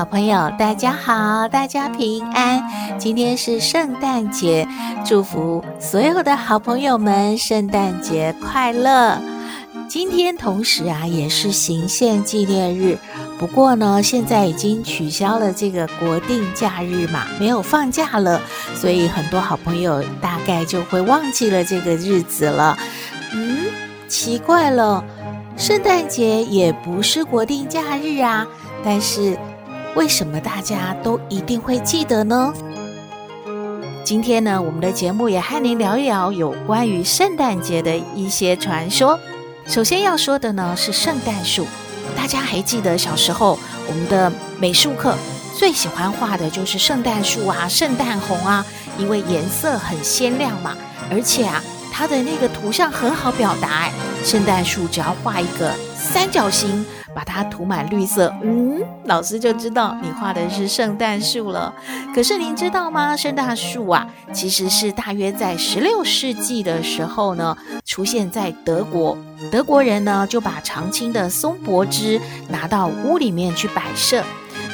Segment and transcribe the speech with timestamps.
[0.00, 2.66] 好朋友，大家好，大家平安。
[2.98, 4.66] 今天是圣诞节，
[5.04, 9.20] 祝福所有的好朋友们圣诞节快乐。
[9.90, 12.96] 今天同时啊，也是行宪纪念日。
[13.38, 18.40] 不过呢，现在已经取消了这个国定假日嘛，没有放假了，
[18.74, 22.74] 所以很多好朋友大概就会忘记了这个日子了。
[23.34, 23.66] 嗯，
[24.08, 25.04] 奇怪了，
[25.58, 28.46] 圣诞节也不是国定假日啊。
[28.82, 29.36] 但是，
[29.96, 32.52] 为什么大家都一定会记得呢？
[34.04, 39.18] 今天呢，我们的节目也和您聊一聊有关于圣诞节的一些传说。
[39.66, 41.66] 首先要说的呢是圣诞树，
[42.16, 45.16] 大家还记得小时候我们的美术课
[45.56, 48.64] 最喜欢画的就是圣诞树啊、圣诞红啊，
[48.96, 50.76] 因为颜色很鲜亮嘛，
[51.10, 51.60] 而且啊，
[51.92, 53.90] 它的那个图像很好表达。
[54.24, 56.86] 圣诞树只要画一个三角形。
[57.14, 61.72] 把它涂满绿色，嗯，老师就知道你画的是圣诞树了。
[62.14, 63.16] 可是您知道吗？
[63.16, 69.16] 圣诞树啊，其实是大约在十六世纪的时候呢，出现在德国。
[69.50, 74.22] 德国人呢，就把常青的松柏枝拿到屋里面去摆设，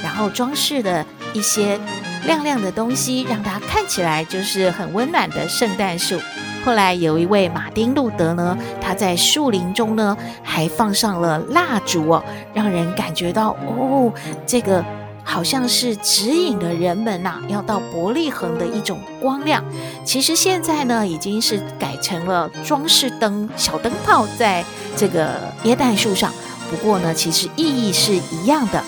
[0.02, 1.78] 然后装饰的一些
[2.26, 6.18] 亮亮的东西，让它看起来就是很温暖的圣诞树。
[6.66, 14.12] 后来有一位马丁路德呢，他在树林中呢还放上了蜡烛哦，让人感觉到哦，
[14.44, 14.84] 这个
[15.22, 19.62] 好像是指引的人们呐、要到伯利恒的一种光亮。
[20.04, 24.64] 其实现在呢，已经是改成了装饰灯、小灯泡在
[24.96, 25.34] 这个
[25.66, 26.32] 椰蛋树上。
[26.68, 28.82] 不过呢，其实意义是一样的。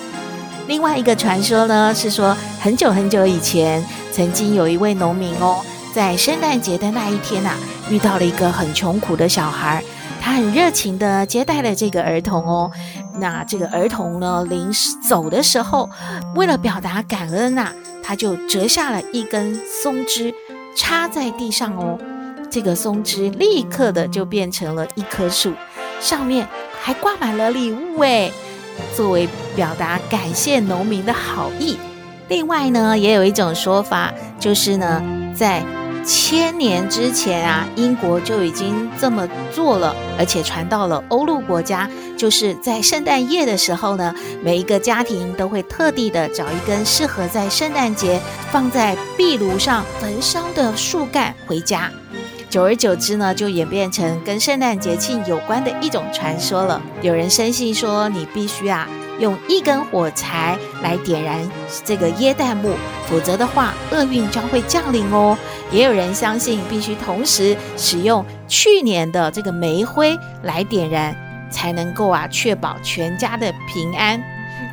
[0.66, 3.80] 另外一个传说呢，是说很久很久以前，
[4.10, 5.64] 曾经有一位农民哦。
[5.98, 7.56] 在圣诞节的那一天呐、
[7.90, 9.82] 遇到了一个很穷苦的小孩，
[10.20, 12.70] 他很热情地接待了这个儿童哦。
[13.18, 14.70] 那这个儿童呢，临
[15.08, 15.90] 走的时候，
[16.36, 20.32] 为了表达感恩呐、他就折下了一根松枝，
[20.76, 21.98] 插在地上哦。
[22.48, 25.52] 这个松枝立刻的就变成了一棵树，
[26.00, 26.46] 上面
[26.80, 28.32] 还挂满了礼物诶，
[28.94, 31.76] 作为表达感谢农民的好意。
[32.28, 35.02] 另外呢，也有一种说法，就是呢，
[35.34, 35.60] 在
[36.08, 41.86] 千年之前啊，英国就已经这么做了，而且传到了欧陆国家，
[42.16, 48.18] 就是在圣诞夜的时候呢，每一个家庭都会特地的找一根适合在圣诞节
[48.50, 51.90] 放在壁炉上焚烧的树干回家。
[52.48, 56.80] 久而久之呢，就演变成跟圣诞节庆有关的一种传说了。
[57.02, 58.88] 有人深信说，你必须啊。
[59.18, 61.38] 用一根火柴来点燃
[61.84, 62.74] 这个耶诞木，
[63.08, 65.36] 否则的话，厄运将会降临哦。
[65.70, 71.14] 也有人相信，必须同时使用去年的这个煤灰来点燃，
[71.50, 74.22] 才能够啊确保全家的平安。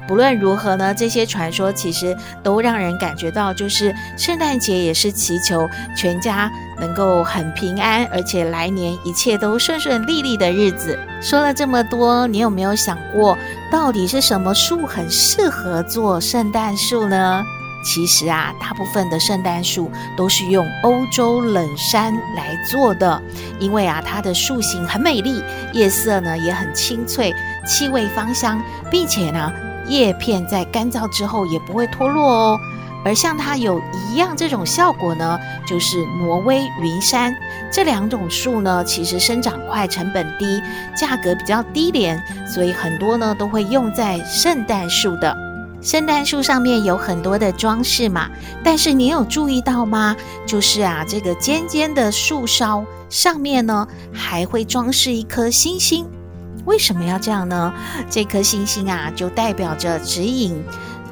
[0.08, 5.68] 不论如何呢，这些传说其实都让人感觉到，就是圣诞节也是祈求
[5.98, 10.98] 全家能够很平安，而且来年一切都顺顺利利的日子。
[11.22, 13.38] 说了这么多，你有没有想过，
[13.72, 17.44] 到底是什么树很适合做圣诞树呢？
[17.84, 23.22] 其实啊，大部分的圣诞树都是用欧洲冷杉来做的，
[23.60, 25.44] 因为啊，它的树形很美丽，
[25.74, 27.34] 叶色呢也很清脆，
[27.68, 29.52] 气味芳香，并且呢。
[29.88, 32.60] 叶片在干燥之后也不会脱落哦，
[33.06, 33.80] 而像它有
[34.10, 37.34] 一样这种效果呢，就是挪威云杉
[37.72, 40.60] 这两种树呢，其实生长快、成本低、
[40.98, 45.38] 价格比较低廉，所以很多呢都会用在圣诞树的。
[45.82, 48.28] 圣诞树上面有很多的装饰嘛，
[48.64, 50.16] 但是你有注意到吗？
[50.48, 56.08] 就是啊，这个尖尖的树梢上面呢，还会装饰一颗星星。
[56.66, 57.72] 为什么要这样呢？
[58.10, 60.60] 这颗星星啊，就代表着指引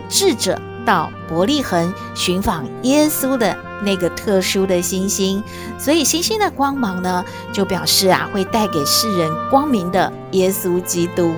[0.09, 5.43] 智者到伯利恒寻访耶稣的那个特殊的星星。
[5.77, 11.33] 所以星星的光芒呢，就表示啊，会带给世人光明的耶稣基督。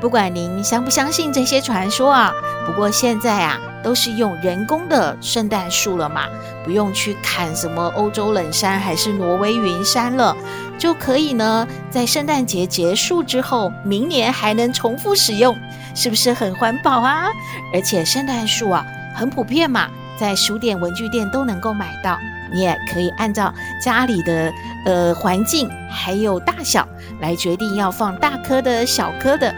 [0.00, 2.32] 不管您相不相信这些传说啊，
[2.66, 6.26] 不过现在啊，都是用人工的圣诞树了嘛，
[6.62, 10.36] 不用去砍什么欧洲冷杉还是挪威云杉了，
[10.82, 15.56] 就可以呢，在圣诞节结束之后，明年还能重复使用，
[15.94, 17.28] 是不是很环保啊？
[17.72, 18.84] 而且圣诞树啊，
[19.14, 19.88] 很普遍嘛，
[20.18, 22.18] 在书店、文具店都能够买到。
[22.52, 24.52] 你也可以按照家里的
[24.84, 26.86] 呃环境还有大小
[27.20, 29.54] 来决定要放大颗的小颗的，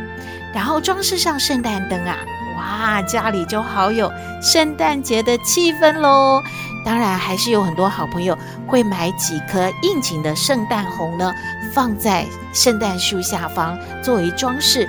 [0.52, 2.18] 然后装饰上圣诞灯啊，
[2.58, 4.12] 哇，家里就好有
[4.42, 6.42] 圣诞节的气氛喽。
[6.84, 8.36] 当然，还是有很多好朋友
[8.66, 11.32] 会买几颗应景的圣诞红呢，
[11.72, 14.88] 放在圣诞树下方作为装饰。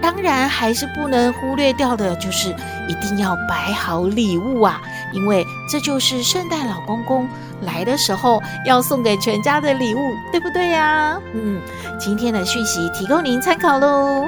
[0.00, 2.54] 当然，还是不能忽略掉的，就是
[2.88, 4.80] 一定要摆好礼物啊，
[5.12, 7.28] 因为这就是圣诞老公公
[7.62, 9.98] 来的时候要送给全家的礼物，
[10.30, 11.20] 对不对呀？
[11.34, 11.60] 嗯，
[11.98, 14.24] 今天的讯息提供您参考喽。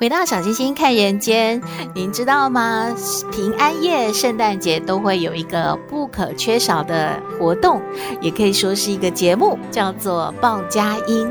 [0.00, 1.60] 回到小星星看人间，
[1.92, 2.94] 您知道吗？
[3.32, 7.82] 平安夜、圣诞节都会有一个不可缺少的活动，
[8.20, 11.28] 也可以说是一个节目，叫做报佳音。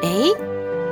[0.00, 0.32] 诶，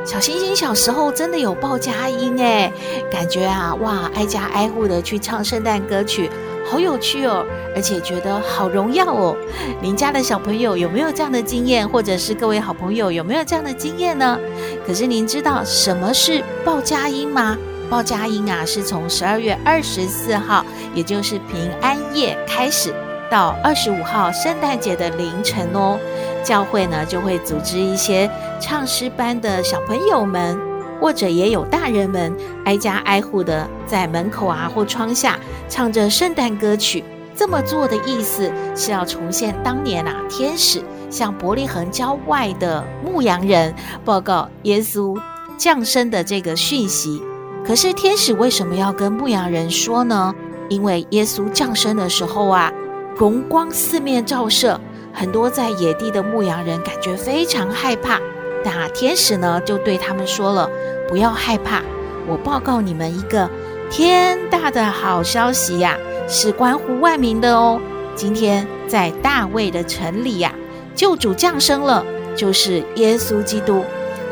[0.06, 2.73] 小星星小时候真的有报佳音诶，
[3.11, 6.31] 感觉啊，哇，挨家挨户的去唱圣诞歌曲。
[6.64, 7.44] 好有趣哦，
[7.75, 9.37] 而且觉得好荣耀哦。
[9.81, 14.38] 您家的小朋友有没有这样的经验，或者是各位好朋友有没有这样的经验呢？
[14.87, 17.59] 可是您知道什么是报佳音吗？
[17.91, 20.64] 报佳音啊，是从十二月二十四号，
[20.94, 22.94] 也就是平安夜开始，
[23.29, 25.99] 到二十五号圣诞节的凌晨哦，
[26.46, 30.56] 教会呢就会组织一些唱诗班的小朋友们。
[30.98, 32.34] 或者也有大人们
[32.64, 35.38] 挨家挨户的在门口啊或窗下
[35.69, 37.04] 唱着圣诞歌曲。
[37.34, 43.75] 这么做的意思是要重现当年啊天使向伯利恒郊外的牧羊人
[44.06, 45.20] 报告耶稣
[45.58, 47.22] 降生的这个讯息。
[47.62, 50.34] 可是天使为什么要跟牧羊人说呢？
[50.70, 52.72] 因为耶稣降生的时候啊，
[53.19, 54.81] 荣光四面照射，
[55.18, 58.20] 很多在野地的牧羊人感觉非常害怕。
[58.62, 60.68] 那天使呢，就对他们说了
[61.08, 61.80] ：“不要害怕，
[62.26, 63.48] 我报告你们一个
[63.90, 65.96] 天大的好消息呀，
[66.28, 67.80] 是关乎万民的哦。
[68.14, 70.52] 今天在大卫的城里呀，
[70.94, 72.04] 救主降生了，
[72.36, 73.82] 就是耶稣基督。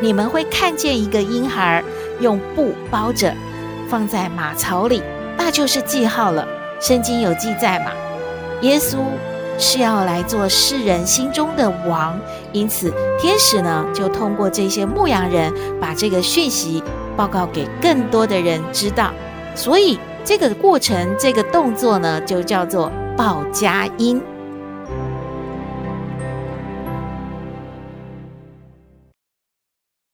[0.01, 1.83] 你们会看见一个婴孩
[2.21, 3.33] 用布包着，
[3.89, 5.03] 放在马槽里，
[5.39, 6.47] 那就是记号了。
[6.79, 7.93] 圣经有记载嘛？
[8.61, 8.99] 耶稣。”
[9.59, 12.19] 是要来做世人心中的王，
[12.53, 16.83] 因此天使呢就通过这些牧羊人把这个讯息
[17.17, 19.13] 报告给更多的人知道，
[19.55, 24.21] 所以这个过程这个动作呢就叫做报佳音。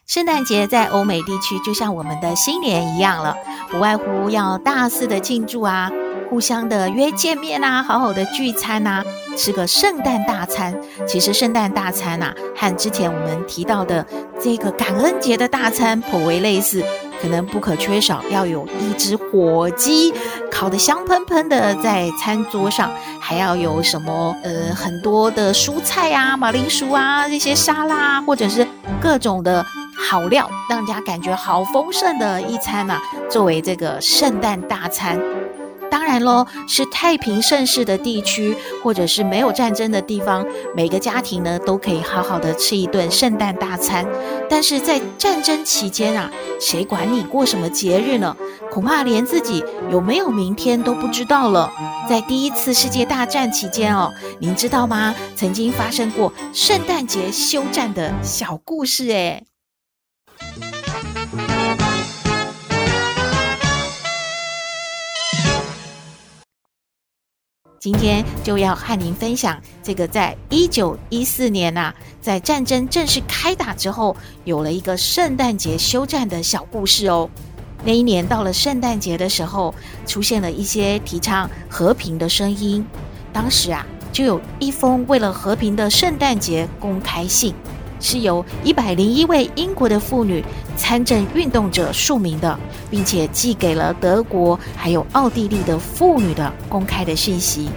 [0.07, 3.37] 圣诞节在欧美地区就像我们的新年一样了，
[3.71, 5.89] 不外乎要大肆的庆祝啊。
[6.31, 9.03] 互相的约见面啊，好好的聚餐呐，
[9.37, 10.73] 吃个圣诞大餐。
[11.05, 14.07] 其实圣诞大餐呐，和之前我们提到的
[14.41, 16.85] 这个感恩节的大餐颇为类似，
[17.21, 20.15] 可能不可缺少要有一只火鸡
[20.53, 28.65] 烤得香喷喷的在餐桌上，还要有什么呃很多的蔬菜啊，马铃薯啊这些沙拉，或者是
[29.03, 29.67] 各种的
[29.99, 35.19] 好料，让人家感觉好丰盛的一餐呐，作为这个圣诞大餐。
[35.91, 44.07] 当然喽，是太平盛世的地区，或者是没有战争的地方，每个家庭呢都可以好好的吃一顿圣诞大餐。
[44.49, 46.31] 但是在战争期间啊，
[46.61, 48.37] 谁管你过什么节日呢？
[48.71, 51.71] 恐怕连自己有没有明天都不知道了。
[52.09, 55.15] 在第一次世界大战期间哦，您知道吗？
[55.35, 59.50] 曾经发生过圣诞节休战的小故事诶。
[67.81, 77.27] 今天就要和您分享这个，在一九一四年呐、在战争正式开打之后，有了一个圣诞节休战的小故事哦。
[77.83, 79.75] 那一年到了圣诞节的时候，
[80.07, 82.85] 出现了一些提倡和平的声音。
[83.33, 87.55] 当时啊，就有一封为了和平的圣诞节公开信。
[88.01, 90.43] 是由一百零一位英国的妇女
[90.77, 92.59] 参政运动者署名的，
[92.91, 97.69] 并且寄给了德国还有奥地利的妇女的公开的讯息。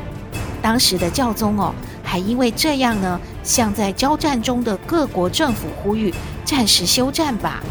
[0.62, 6.14] 当时的教宗哦，还因为这样呢，向在交战中的各国政府呼吁
[6.46, 7.62] 暂时休战吧。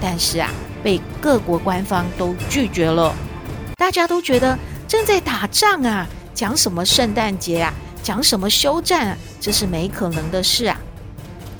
[0.00, 0.48] 但是啊，
[0.82, 3.14] 被各国官方都拒绝了。
[3.76, 7.74] 大家都觉得正在打仗啊，讲什么圣诞节啊？
[8.02, 10.80] 讲什么休战啊，这是没可能的事啊。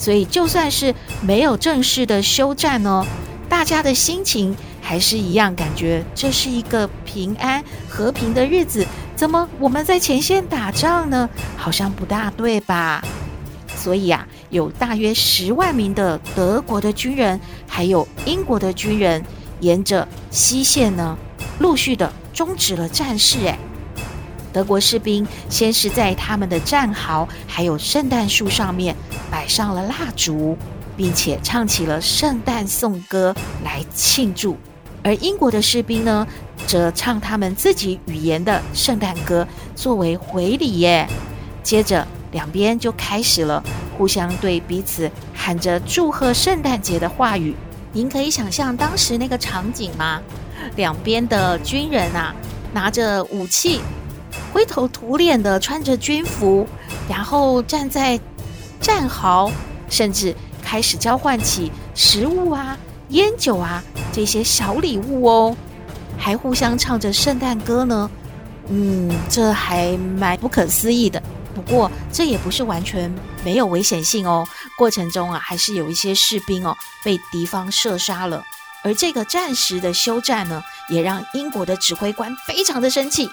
[0.00, 3.04] 所以就算是没有正式的休战哦，
[3.50, 8.86] 大家的心情还是一样，感觉这是一个平安和平的日子。
[9.14, 11.28] 怎么我们在前线打仗呢？
[11.54, 13.04] 好像不大对吧？
[13.76, 17.38] 所以啊，有大约十万名的德国的军人，
[17.68, 19.22] 还有英国的军人，
[19.60, 21.18] 沿着西线呢，
[21.58, 23.36] 陆续的终止了战事。
[23.46, 23.58] 哎，
[24.52, 28.94] 德国士兵先是在他们的战壕还有圣诞树上面
[29.30, 30.56] 摆上了蜡烛，
[30.96, 34.56] 并且唱起了圣诞颂歌来庆祝。
[35.02, 36.26] 而英国的士兵呢，
[36.66, 41.08] 则唱他们自己语言的圣诞歌作为回礼耶。
[41.62, 43.62] 接着，两边就开始了
[43.96, 47.54] 互相对彼此喊着祝贺圣诞节的话语。
[47.92, 50.20] 您可以想象当时那个场景吗？
[50.76, 52.34] 两边的军人啊，
[52.72, 53.80] 拿着武器，
[54.52, 56.66] 灰头土脸的穿着军服，
[57.08, 58.18] 然后站在
[58.80, 59.50] 战壕，
[59.88, 62.76] 甚至开始交换起食物啊。
[63.10, 65.56] 烟酒啊，这些小礼物哦，
[66.16, 68.08] 还互相唱着圣诞歌呢。
[68.68, 71.20] 嗯，这还蛮不可思议的。
[71.52, 73.12] 不过这也不是完全
[73.44, 74.46] 没有危险性哦。
[74.78, 78.44] 过程中啊，还是有一些士兵哦被敌方射杀了。
[78.84, 83.28] 而这个暂时的休战呢，也让英国的指挥官非常的生气，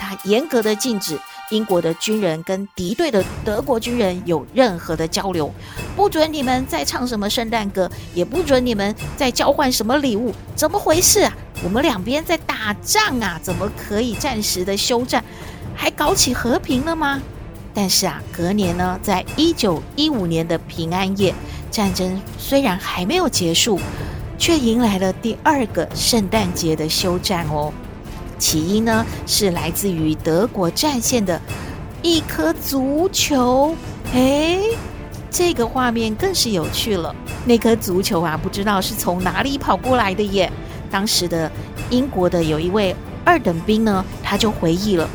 [0.00, 1.18] 他严格的禁止。
[1.50, 5.52] 英国的军人跟敌对的德国军人有任何的交流，
[5.96, 11.36] 不准你们再唱什么圣诞歌，也不准你们再交换什么礼物，怎么回事啊？
[11.64, 15.24] 我们两边在打仗啊，怎么可以暂时的休战，
[15.74, 17.20] 还搞起和平了吗？
[17.74, 21.34] 但是啊，隔年呢，在一九一五年的平安夜，
[21.68, 23.80] 战争虽然还没有结束，
[24.38, 27.72] 却迎来了第二个圣诞节的休战哦。
[28.40, 31.40] 起因呢，是来自于德国战线的
[32.02, 33.76] 一颗足球。
[34.14, 34.58] 哎，
[35.30, 37.14] 这个画面更是有趣了。
[37.44, 40.50] 那颗足球啊，不知道是从哪里跑过来的耶。
[40.90, 41.52] 当时的
[41.90, 45.08] 英国的有一位二等兵呢，他就回忆了，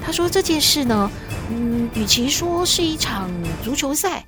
[0.00, 1.10] 他说这件事呢，
[1.50, 3.28] 嗯，与其说是一场
[3.62, 4.24] 足球赛，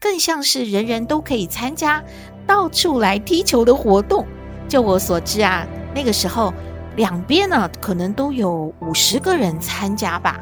[0.00, 2.02] 更像是人人都可以参加、
[2.46, 4.24] 到处来踢球的活动。
[4.68, 6.54] 就我所知啊，那个时候。
[6.98, 10.40] 两边呢，可能都有五十个人参加吧，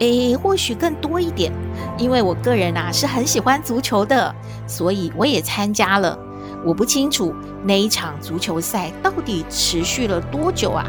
[0.00, 1.50] 诶，或许更多一点，
[1.96, 4.34] 因为我个人啊是很喜欢足球的，
[4.66, 6.18] 所以我也参加了。
[6.66, 7.34] 我不清楚
[7.64, 10.84] 那一场足球赛到底持续了多久啊，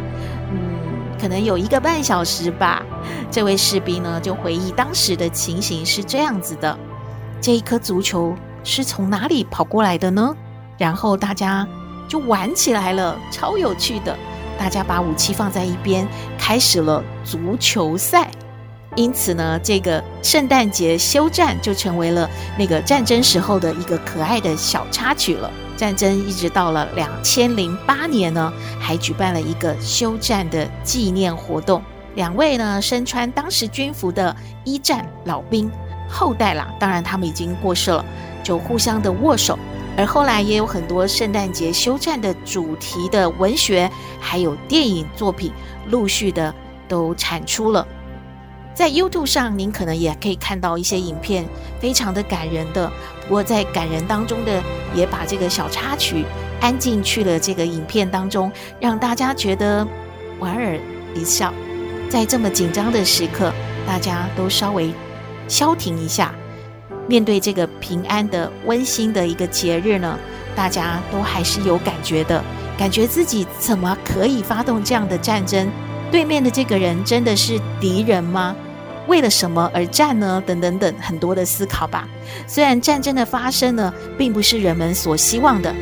[0.51, 0.59] 嗯，
[1.17, 2.85] 可能有一个半小时吧。
[3.31, 6.77] 这位士兵呢就回忆当时的情形是这样子的：
[7.39, 10.35] 这一颗足球是从哪里跑过来的呢？
[10.77, 11.65] 然后大家
[12.09, 14.13] 就玩起来了，超有趣的。
[14.57, 18.29] 大家把武器放在一边，开始了足球赛。
[18.95, 25.51] 因此呢，这个圣诞节休战就成为了那个战争时候的一个可爱的小插曲了。
[25.75, 31.79] 战争一直到了两千零八年呢，还举办了一个休战的纪念活动。
[32.15, 35.69] 两位呢，身穿当时军服的一战老兵
[36.09, 38.03] 后代啦，当然他们已经过世了，
[38.43, 39.59] 就互相的握手。
[39.97, 43.89] 而后来也有很多圣诞节休战的主题的文学，
[44.19, 45.51] 还有电影作品
[45.87, 46.53] 陆续的
[46.87, 47.85] 都产出了。
[48.75, 51.43] 在 YouTube 上，您可能也可以看到一些影片，
[51.79, 52.87] 非常的感人的。
[53.23, 54.61] 不过在感人当中的，
[54.93, 56.23] 也把这个小插曲
[56.61, 59.85] 安进去了这个影片当中，让大家觉得
[60.39, 60.79] 莞尔
[61.15, 61.51] 一笑。
[62.07, 63.51] 在这么紧张的时刻，
[63.87, 64.93] 大家都稍微
[65.47, 66.35] 消停一下。
[67.07, 70.17] 面对这个平安的温馨的一个节日呢，
[70.55, 72.43] 大家都还是有感觉的，
[72.77, 75.69] 感觉自己怎么可以发动这样的战争？
[76.11, 78.55] 对面的这个人真的是敌人吗？
[79.07, 80.43] 为了什么而战呢？
[80.45, 82.05] 等等等，很多的思考吧。
[82.45, 85.73] 虽然战争的发生呢，并不是人们所希望的，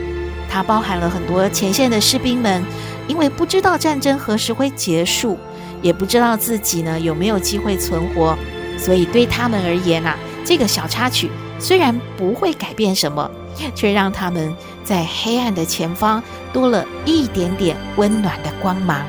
[0.47, 2.63] 它包含了很多前线的士兵们，
[3.07, 5.39] 因为不知道战争何时会结束，
[5.81, 8.37] 也不知道自己呢有没有机会存活，
[8.77, 10.15] 所以对他们而言啊。
[10.45, 13.29] 这个小插曲虽然不会改变什么，
[13.73, 16.21] 却让他们在黑暗的前方
[16.53, 19.03] 多了一点点温暖的光芒。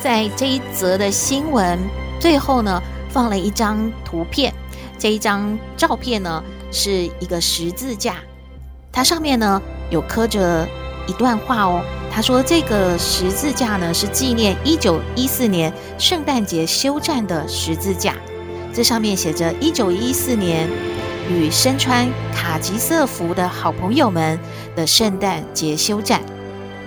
[0.00, 1.78] 在这一则的新闻
[2.20, 4.52] 最后呢，放了一张图片。
[4.98, 8.16] 这一张照片呢，是一个十字架，
[8.92, 10.68] 它上面呢有刻着
[11.06, 11.82] 一段话哦。
[12.12, 18.14] 他说：“这个十字架呢，是纪念一九一四年圣诞节休战的十字架。”
[18.72, 20.68] 这上面写着：“一九一四年，
[21.28, 24.38] 与身穿卡其色服的好朋友们
[24.76, 26.20] 的圣诞节休战。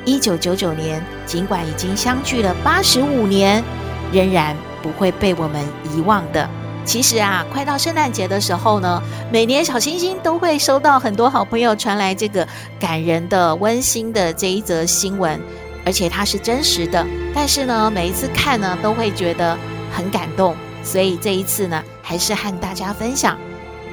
[0.05, 3.63] 一九九九年，尽管已经相距了八十五年，
[4.11, 5.61] 仍然不会被我们
[5.95, 6.49] 遗忘的。
[6.85, 12.45] 其实啊，快到圣诞节的时候呢，每年小星星都会收到很多好朋友传来这个
[12.77, 15.39] 感人的、温馨的这一则新闻，
[15.85, 17.05] 而且它是真实的。
[17.33, 19.57] 但是呢，每一次看呢，都会觉得
[19.91, 20.53] 很感动。
[20.83, 23.37] 所以这一次呢，还是和大家分享，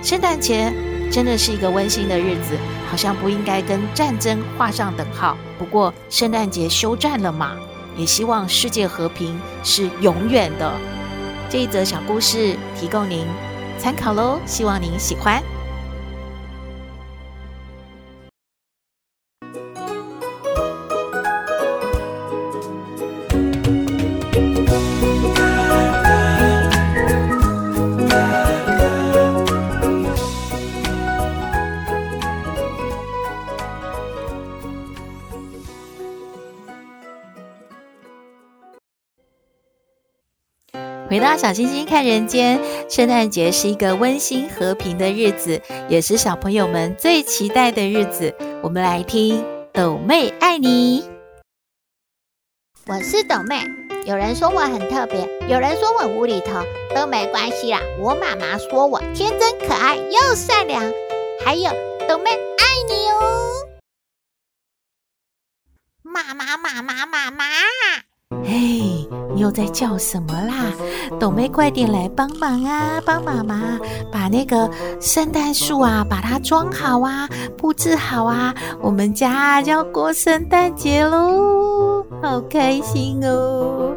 [0.02, 0.72] 圣诞节
[1.10, 2.56] 真的是一个温馨的日子，
[2.90, 5.36] 好像不应该跟战争画上等号。
[5.58, 7.52] 不过圣诞节休战了嘛，
[7.96, 10.72] 也希望世界和平是永远的。
[11.48, 13.26] 这一则小故事提供您
[13.78, 15.59] 参考喽，希望您喜欢。
[41.10, 48.32] 回到小星星看人间，圣诞节是一个温馨和平的日子，也是小朋友们最期待的日子。
[48.62, 51.10] 我们来听斗妹爱你。
[52.86, 53.60] 我是斗妹，
[54.06, 56.62] 有人说我很特别，有人说我无厘头，
[56.94, 57.80] 都没关系啦。
[57.98, 60.92] 我妈妈说我天真可爱又善良，
[61.44, 61.72] 还有
[62.08, 63.66] 斗妹爱你哦。
[66.04, 67.44] 妈妈妈妈妈妈。
[68.44, 70.72] 嘿，你又在叫什么啦？
[71.18, 73.02] 斗妹，快点来帮忙啊！
[73.04, 73.76] 帮妈妈
[74.10, 74.70] 把那个
[75.00, 78.54] 圣诞树啊，把它装好啊，布置好啊！
[78.80, 83.96] 我们家就要过圣诞节喽，好开心哦！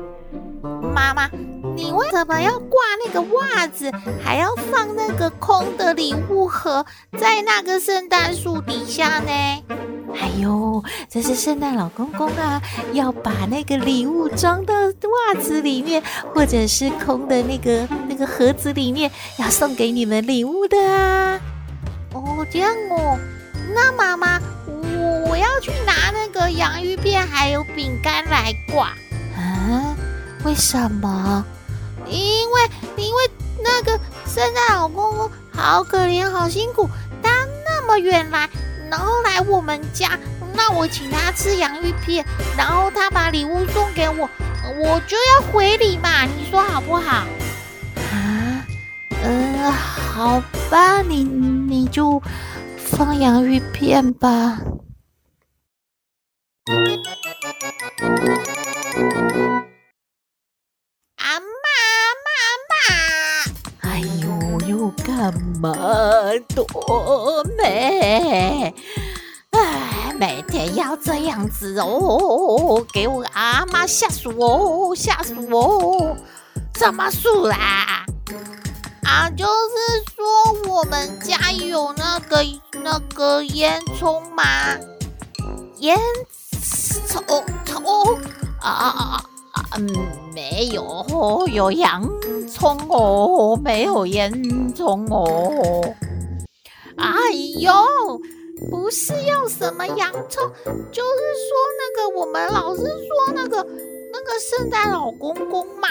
[0.95, 1.29] 妈妈，
[1.75, 6.83] 你为什么要挂那个袜子，还要放那个空的礼物盒
[7.19, 9.92] 在那个圣诞树底下呢？
[10.19, 12.61] 哎呦，这是圣诞老公公啊，
[12.93, 16.01] 要把那个礼物装到袜子里面，
[16.33, 21.39] 或者是空的那个那个盒子里面，要送给你们礼物的啊。
[22.13, 23.17] 哦，这样哦。
[23.73, 28.93] 那妈妈，我我要去拿那个洋芋片还有饼干来挂。
[29.35, 29.95] 啊？
[30.45, 31.43] 为什么？
[32.05, 32.19] 因
[32.51, 32.61] 为
[32.97, 33.29] 因为
[33.63, 36.87] 那个圣诞老公公好可怜，好辛苦，
[37.21, 37.29] 他
[37.65, 38.49] 那么远来。
[38.93, 40.19] 然后来我们家，
[40.53, 42.23] 那我请他吃洋芋片，
[42.55, 44.29] 然后他把礼物送给我，
[44.77, 47.25] 我就要回礼嘛，你说好不好？
[48.11, 48.63] 啊，
[49.23, 52.21] 呃，好吧，你你就
[52.77, 54.59] 放洋芋片吧。
[65.63, 66.33] 干嘛？
[66.53, 68.73] 多美！
[69.51, 76.17] 哎，每天要这样子哦，给我阿妈吓死哦，吓死哦，
[76.73, 78.05] 怎么数啦？
[79.05, 82.43] 啊，就是说我们家有那个
[82.83, 84.43] 那个烟囱吗？
[85.77, 85.97] 烟
[87.07, 88.19] 囱囱
[88.59, 89.23] 啊啊啊！
[89.77, 89.87] 嗯，
[90.33, 92.07] 没有，有洋
[92.47, 94.31] 葱哦，没有烟
[94.73, 95.95] 囱哦。
[96.97, 97.71] 哎呦！
[98.69, 100.47] 不是要什么洋葱，
[100.91, 103.65] 就是说那个我们老是说那个
[104.11, 105.89] 那个圣诞老公公嘛，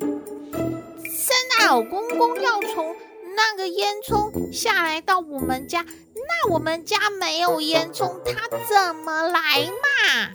[0.00, 2.94] 圣诞老公公要从
[3.36, 10.30] 那个烟囱下来到我们家，那我们家没有烟囱，他怎么来嘛？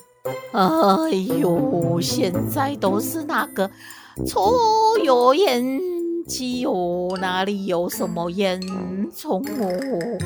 [0.52, 3.70] 哎呦，现在都是那个
[4.28, 4.54] 抽
[5.04, 5.80] 油烟
[6.28, 8.62] 机哦，哪里有什么烟
[9.15, 10.20] 囱哦？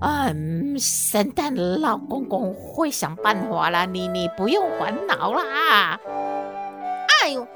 [0.00, 5.98] 嗯，圣诞老公公会想办法啦，你你不用烦恼啦。
[7.22, 7.46] 哎呦，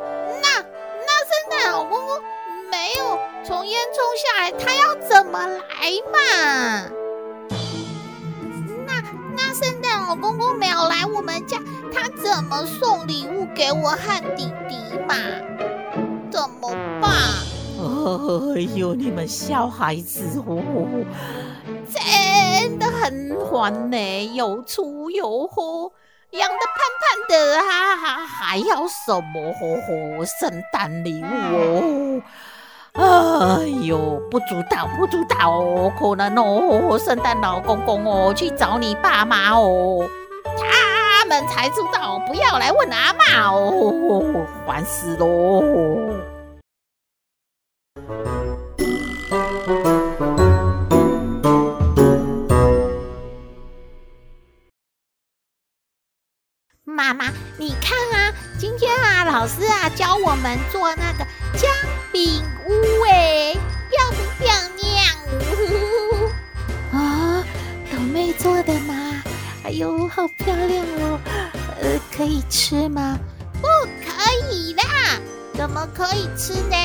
[0.42, 2.18] 那那圣诞老公公
[2.70, 5.60] 没有从烟囱下来，他要怎么来
[6.10, 6.90] 嘛？
[10.10, 11.56] 老公公没有来我们家，
[11.94, 14.74] 他怎么送礼物给我和弟弟
[15.06, 15.14] 嘛？
[16.28, 17.12] 怎么办？
[17.78, 20.60] 哎呦，你们小孩子哦。
[21.88, 25.92] 真的很烦呢，又粗又火，
[26.30, 32.22] 养的胖胖的哈、啊、哈，还要什么呵呵圣诞礼物哦？
[33.00, 40.06] 哎呦，不知道不知道哦，可能哦，圣诞老公公哦去找你爸妈哦，
[40.58, 45.62] 他们才知道，不要来问阿妈哦，烦死喽。
[56.84, 57.24] 妈妈，
[57.56, 61.24] 你看啊，今天啊，老师啊教我们做那个
[61.56, 61.70] 姜
[62.12, 62.72] 饼屋
[63.08, 63.54] 哎，
[63.90, 64.98] 漂不漂亮？
[66.92, 67.44] 啊，
[67.92, 69.22] 豆妹做的吗？
[69.64, 71.20] 哎呦，好漂亮哦！
[71.80, 73.18] 呃，可以吃吗？
[73.60, 73.68] 不
[74.04, 74.10] 可
[74.50, 74.82] 以啦，
[75.54, 76.76] 怎么可以吃呢？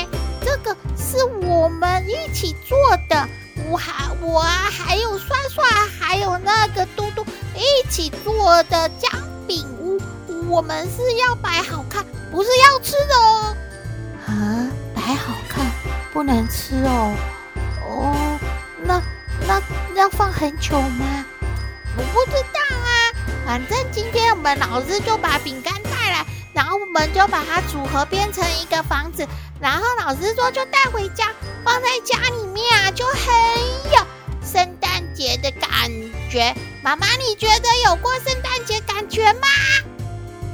[0.44, 3.28] 这个是我们一起做的，
[3.70, 5.64] 我还我啊，还有帅帅，
[5.98, 7.24] 还有那个嘟嘟
[7.54, 9.10] 一起做的姜
[9.46, 10.00] 饼屋，
[10.48, 13.56] 我们是要摆好看，不是要吃的哦。
[14.26, 15.64] 啊，摆好看，
[16.12, 17.14] 不能吃哦。
[17.88, 18.38] 哦，
[18.82, 19.00] 那
[19.46, 19.62] 那
[19.94, 21.24] 要放很久吗？
[21.96, 22.90] 我不知道啊，
[23.46, 29.26] 反正今天我们老师就把饼干带来，然后我们就把它组合变成一个房子。
[29.60, 31.32] 然后老师说，就带回家，
[31.64, 33.24] 放在家里面啊，就很
[33.92, 34.06] 有
[34.44, 35.70] 圣诞节的感
[36.28, 36.54] 觉。
[36.82, 39.46] 妈妈，你觉得有过圣诞节感觉吗？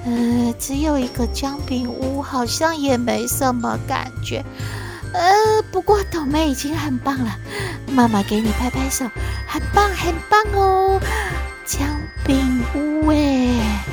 [0.04, 4.44] 呃，只有一个姜饼屋，好像也没什么感觉。
[5.12, 7.36] 呃，不过豆妹已经很棒了，
[7.86, 9.04] 妈妈给你拍拍手，
[9.46, 11.00] 很棒，很棒哦，
[11.64, 11.86] 姜
[12.24, 13.84] 饼屋哎。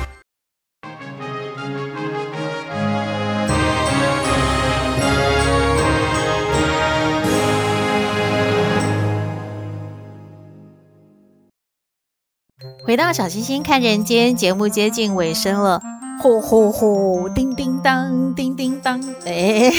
[12.82, 15.80] 回到小星星看人间节目接近尾声了，
[16.20, 19.72] 吼吼吼，叮叮当，叮叮当，哎，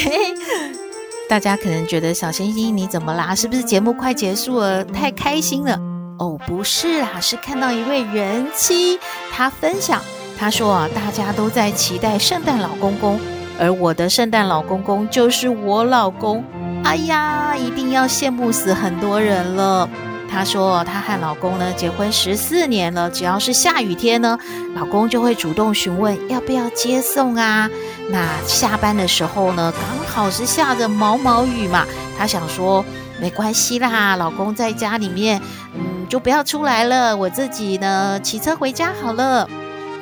[1.30, 3.36] 大家可能觉得小星星你怎么啦？
[3.36, 4.84] 是不是节目快结束了？
[4.84, 5.80] 太开心了？
[6.18, 9.00] 哦，不是啊，是看到一位人妻，
[9.32, 10.02] 她分享，
[10.36, 13.20] 她说啊，大家都在期待圣诞老公公，
[13.60, 16.44] 而我的圣诞老公公就是我老公，
[16.84, 19.88] 哎呀，一定要羡慕死很多人了。
[20.32, 24.40] 她说：“她和老公呢结婚十四年了，只要是下雨天呢，
[24.74, 27.70] 老公就会主动询问要不要接送啊。
[28.10, 31.86] 那下班的时候呢，刚好是下着毛毛雨嘛，
[32.18, 32.84] 她想说
[33.20, 35.42] 没关系啦，老公在家里面，
[35.76, 39.48] 嗯，就不要出来了，我自己呢骑车回家好了。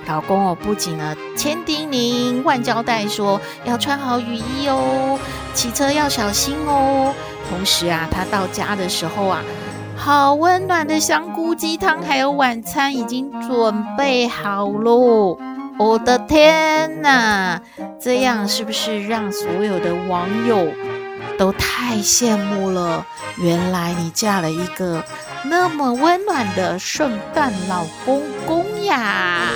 [0.07, 5.19] 老公哦，不仅呢千叮咛万交代说要穿好雨衣哦，
[5.55, 7.13] 骑车要小心哦。
[7.49, 9.41] 同时啊，他到家的时候啊。”
[9.99, 15.37] 好温暖的香菇鸡汤，还有晚餐已经准备好喽！
[15.77, 17.61] 我的天哪，
[17.99, 20.67] 这样是不是让所有的网友
[21.37, 23.05] 都太羡慕了？
[23.37, 25.03] 原来你嫁了一个
[25.43, 29.51] 那么温暖的圣诞老公公呀！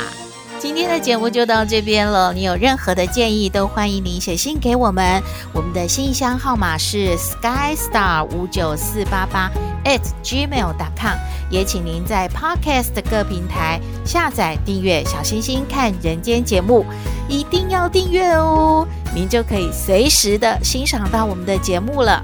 [0.63, 2.32] 今天的节目就到这边了。
[2.34, 5.21] 你有任何的建议，都欢迎您写信给我们。
[5.52, 9.52] 我们的信箱号码是 skystar 五九四八八
[9.84, 11.17] at gmail dot com。
[11.49, 16.86] 也请您在 Podcast 各平台下载订阅“小星星看人间”节目，
[17.28, 22.23] 一定要订阅哦，您就可以随时的欣赏到我们的节目了。